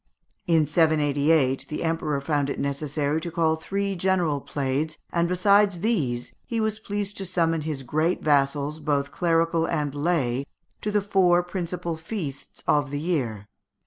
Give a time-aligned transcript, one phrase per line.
[0.47, 6.33] In 788, the emperor found it necessary to call three general plaids, and, besides these,
[6.47, 10.47] he was pleased to summon his great vassals, both clerical and lay,
[10.81, 13.45] to the four principal feasts of the year.